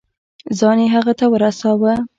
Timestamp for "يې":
0.83-0.87